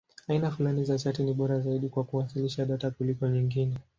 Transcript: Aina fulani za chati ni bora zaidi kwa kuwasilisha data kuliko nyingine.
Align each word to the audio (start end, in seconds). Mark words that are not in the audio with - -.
Aina 0.27 0.51
fulani 0.51 0.83
za 0.85 0.97
chati 0.99 1.23
ni 1.23 1.33
bora 1.33 1.59
zaidi 1.59 1.89
kwa 1.89 2.03
kuwasilisha 2.03 2.65
data 2.65 2.91
kuliko 2.91 3.27
nyingine. 3.27 3.75